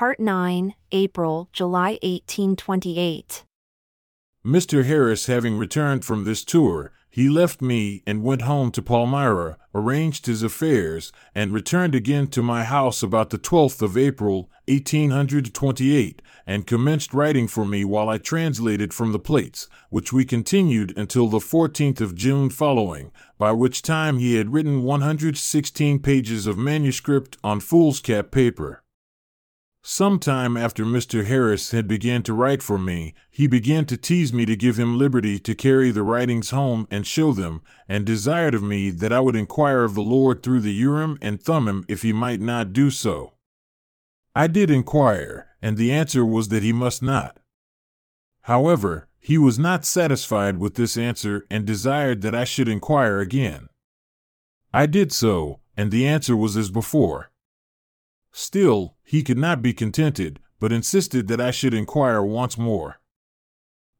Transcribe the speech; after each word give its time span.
Part 0.00 0.18
9, 0.18 0.72
April, 0.92 1.50
July 1.52 1.98
1828. 2.02 3.44
Mr. 4.42 4.86
Harris 4.86 5.26
having 5.26 5.58
returned 5.58 6.06
from 6.06 6.24
this 6.24 6.42
tour, 6.42 6.90
he 7.10 7.28
left 7.28 7.60
me 7.60 8.02
and 8.06 8.22
went 8.22 8.40
home 8.40 8.70
to 8.70 8.80
Palmyra, 8.80 9.58
arranged 9.74 10.24
his 10.24 10.42
affairs, 10.42 11.12
and 11.34 11.52
returned 11.52 11.94
again 11.94 12.28
to 12.28 12.40
my 12.42 12.64
house 12.64 13.02
about 13.02 13.28
the 13.28 13.38
12th 13.38 13.82
of 13.82 13.98
April, 13.98 14.48
1828, 14.68 16.22
and 16.46 16.66
commenced 16.66 17.12
writing 17.12 17.46
for 17.46 17.66
me 17.66 17.84
while 17.84 18.08
I 18.08 18.16
translated 18.16 18.94
from 18.94 19.12
the 19.12 19.18
plates, 19.18 19.68
which 19.90 20.14
we 20.14 20.24
continued 20.24 20.96
until 20.96 21.28
the 21.28 21.40
14th 21.40 22.00
of 22.00 22.14
June 22.14 22.48
following, 22.48 23.12
by 23.36 23.52
which 23.52 23.82
time 23.82 24.16
he 24.16 24.36
had 24.36 24.54
written 24.54 24.82
116 24.82 25.98
pages 25.98 26.46
of 26.46 26.56
manuscript 26.56 27.36
on 27.44 27.60
foolscap 27.60 28.30
paper. 28.30 28.82
Some 29.92 30.20
time 30.20 30.56
after 30.56 30.84
Mr. 30.84 31.24
Harris 31.24 31.72
had 31.72 31.88
begun 31.88 32.22
to 32.22 32.32
write 32.32 32.62
for 32.62 32.78
me, 32.78 33.12
he 33.28 33.48
began 33.48 33.86
to 33.86 33.96
tease 33.96 34.32
me 34.32 34.46
to 34.46 34.54
give 34.54 34.78
him 34.78 34.96
liberty 34.96 35.40
to 35.40 35.52
carry 35.52 35.90
the 35.90 36.04
writings 36.04 36.50
home 36.50 36.86
and 36.92 37.04
show 37.04 37.32
them, 37.32 37.60
and 37.88 38.06
desired 38.06 38.54
of 38.54 38.62
me 38.62 38.90
that 38.90 39.12
I 39.12 39.18
would 39.18 39.34
inquire 39.34 39.82
of 39.82 39.96
the 39.96 40.00
Lord 40.02 40.44
through 40.44 40.60
the 40.60 40.72
Urim 40.72 41.18
and 41.20 41.42
Thummim 41.42 41.84
if 41.88 42.02
he 42.02 42.12
might 42.12 42.40
not 42.40 42.72
do 42.72 42.92
so. 42.92 43.32
I 44.32 44.46
did 44.46 44.70
inquire, 44.70 45.48
and 45.60 45.76
the 45.76 45.90
answer 45.90 46.24
was 46.24 46.50
that 46.50 46.62
he 46.62 46.72
must 46.72 47.02
not. 47.02 47.40
However, 48.42 49.08
he 49.18 49.38
was 49.38 49.58
not 49.58 49.84
satisfied 49.84 50.58
with 50.58 50.76
this 50.76 50.96
answer 50.96 51.48
and 51.50 51.66
desired 51.66 52.22
that 52.22 52.34
I 52.34 52.44
should 52.44 52.68
inquire 52.68 53.18
again. 53.18 53.68
I 54.72 54.86
did 54.86 55.10
so, 55.10 55.58
and 55.76 55.90
the 55.90 56.06
answer 56.06 56.36
was 56.36 56.56
as 56.56 56.70
before. 56.70 57.32
Still, 58.32 58.96
he 59.02 59.22
could 59.22 59.38
not 59.38 59.62
be 59.62 59.72
contented, 59.72 60.40
but 60.58 60.72
insisted 60.72 61.28
that 61.28 61.40
I 61.40 61.50
should 61.50 61.74
inquire 61.74 62.22
once 62.22 62.56
more. 62.56 63.00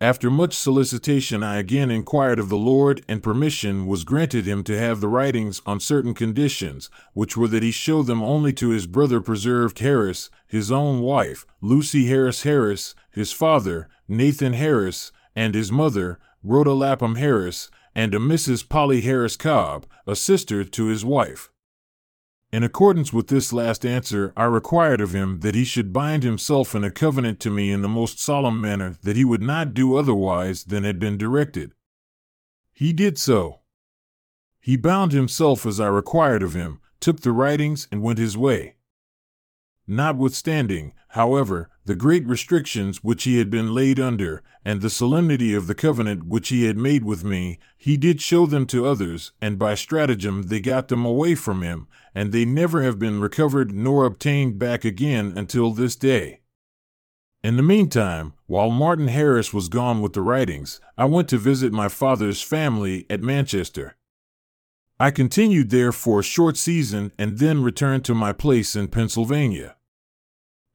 After 0.00 0.30
much 0.30 0.52
solicitation, 0.52 1.42
I 1.42 1.56
again 1.56 1.90
inquired 1.90 2.38
of 2.38 2.50
the 2.50 2.58
Lord, 2.58 3.02
and 3.08 3.22
permission 3.22 3.86
was 3.86 4.04
granted 4.04 4.44
him 4.44 4.62
to 4.64 4.78
have 4.78 5.00
the 5.00 5.08
writings 5.08 5.62
on 5.64 5.80
certain 5.80 6.12
conditions, 6.12 6.90
which 7.14 7.34
were 7.34 7.48
that 7.48 7.62
he 7.62 7.70
show 7.70 8.02
them 8.02 8.22
only 8.22 8.52
to 8.54 8.68
his 8.68 8.86
brother 8.86 9.22
Preserved 9.22 9.78
Harris, 9.78 10.28
his 10.46 10.70
own 10.70 11.00
wife, 11.00 11.46
Lucy 11.62 12.08
Harris 12.08 12.42
Harris, 12.42 12.94
his 13.10 13.32
father, 13.32 13.88
Nathan 14.06 14.52
Harris, 14.52 15.12
and 15.34 15.54
his 15.54 15.72
mother, 15.72 16.18
Rhoda 16.42 16.74
Lapham 16.74 17.14
Harris, 17.14 17.70
and 17.94 18.14
a 18.14 18.18
Mrs. 18.18 18.68
Polly 18.68 19.00
Harris 19.00 19.38
Cobb, 19.38 19.86
a 20.06 20.14
sister 20.14 20.62
to 20.62 20.86
his 20.86 21.06
wife. 21.06 21.48
In 22.56 22.62
accordance 22.62 23.12
with 23.12 23.26
this 23.26 23.52
last 23.52 23.84
answer, 23.84 24.32
I 24.34 24.44
required 24.44 25.02
of 25.02 25.14
him 25.14 25.40
that 25.40 25.54
he 25.54 25.62
should 25.62 25.92
bind 25.92 26.22
himself 26.22 26.74
in 26.74 26.84
a 26.84 26.90
covenant 26.90 27.38
to 27.40 27.50
me 27.50 27.70
in 27.70 27.82
the 27.82 27.86
most 27.86 28.18
solemn 28.18 28.62
manner, 28.62 28.96
that 29.02 29.14
he 29.14 29.26
would 29.26 29.42
not 29.42 29.74
do 29.74 29.94
otherwise 29.94 30.64
than 30.64 30.82
had 30.82 30.98
been 30.98 31.18
directed. 31.18 31.72
He 32.72 32.94
did 32.94 33.18
so. 33.18 33.60
He 34.58 34.78
bound 34.78 35.12
himself 35.12 35.66
as 35.66 35.78
I 35.78 35.88
required 35.88 36.42
of 36.42 36.54
him, 36.54 36.80
took 36.98 37.20
the 37.20 37.30
writings, 37.30 37.88
and 37.92 38.02
went 38.02 38.18
his 38.18 38.38
way. 38.38 38.75
Notwithstanding, 39.88 40.92
however, 41.10 41.70
the 41.84 41.94
great 41.94 42.26
restrictions 42.26 43.04
which 43.04 43.22
he 43.22 43.38
had 43.38 43.50
been 43.50 43.72
laid 43.72 44.00
under, 44.00 44.42
and 44.64 44.80
the 44.80 44.90
solemnity 44.90 45.54
of 45.54 45.68
the 45.68 45.76
covenant 45.76 46.24
which 46.24 46.48
he 46.48 46.64
had 46.64 46.76
made 46.76 47.04
with 47.04 47.22
me, 47.22 47.60
he 47.76 47.96
did 47.96 48.20
show 48.20 48.46
them 48.46 48.66
to 48.66 48.86
others, 48.86 49.30
and 49.40 49.60
by 49.60 49.76
stratagem 49.76 50.44
they 50.44 50.58
got 50.58 50.88
them 50.88 51.04
away 51.04 51.36
from 51.36 51.62
him, 51.62 51.86
and 52.16 52.32
they 52.32 52.44
never 52.44 52.82
have 52.82 52.98
been 52.98 53.20
recovered 53.20 53.72
nor 53.72 54.04
obtained 54.04 54.58
back 54.58 54.84
again 54.84 55.32
until 55.36 55.70
this 55.70 55.94
day. 55.94 56.40
In 57.44 57.56
the 57.56 57.62
meantime, 57.62 58.32
while 58.46 58.70
Martin 58.70 59.06
Harris 59.06 59.54
was 59.54 59.68
gone 59.68 60.02
with 60.02 60.14
the 60.14 60.22
writings, 60.22 60.80
I 60.98 61.04
went 61.04 61.28
to 61.28 61.38
visit 61.38 61.72
my 61.72 61.86
father's 61.86 62.42
family 62.42 63.06
at 63.08 63.22
Manchester. 63.22 63.94
I 64.98 65.12
continued 65.12 65.70
there 65.70 65.92
for 65.92 66.20
a 66.20 66.24
short 66.24 66.56
season 66.56 67.12
and 67.16 67.38
then 67.38 67.62
returned 67.62 68.04
to 68.06 68.14
my 68.14 68.32
place 68.32 68.74
in 68.74 68.88
Pennsylvania. 68.88 69.75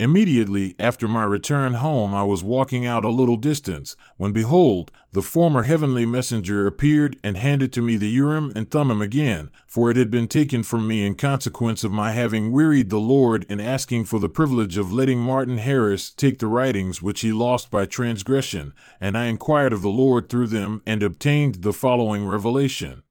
Immediately 0.00 0.76
after 0.78 1.08
my 1.08 1.24
return 1.24 1.74
home, 1.74 2.14
I 2.14 2.22
was 2.22 2.44
walking 2.44 2.86
out 2.86 3.04
a 3.04 3.08
little 3.10 3.36
distance, 3.36 3.96
when 4.16 4.30
behold, 4.30 4.92
the 5.10 5.22
former 5.22 5.64
heavenly 5.64 6.06
messenger 6.06 6.68
appeared 6.68 7.18
and 7.24 7.36
handed 7.36 7.72
to 7.72 7.82
me 7.82 7.96
the 7.96 8.08
Urim 8.08 8.52
and 8.54 8.70
Thummim 8.70 9.02
again, 9.02 9.50
for 9.66 9.90
it 9.90 9.96
had 9.96 10.08
been 10.08 10.28
taken 10.28 10.62
from 10.62 10.86
me 10.86 11.04
in 11.04 11.16
consequence 11.16 11.82
of 11.82 11.90
my 11.90 12.12
having 12.12 12.52
wearied 12.52 12.90
the 12.90 13.00
Lord 13.00 13.44
in 13.48 13.58
asking 13.58 14.04
for 14.04 14.20
the 14.20 14.28
privilege 14.28 14.76
of 14.76 14.92
letting 14.92 15.18
Martin 15.18 15.58
Harris 15.58 16.10
take 16.10 16.38
the 16.38 16.46
writings 16.46 17.02
which 17.02 17.22
he 17.22 17.32
lost 17.32 17.68
by 17.68 17.84
transgression, 17.84 18.74
and 19.00 19.18
I 19.18 19.24
inquired 19.24 19.72
of 19.72 19.82
the 19.82 19.88
Lord 19.88 20.28
through 20.28 20.46
them 20.46 20.80
and 20.86 21.02
obtained 21.02 21.56
the 21.62 21.72
following 21.72 22.24
revelation. 22.24 23.02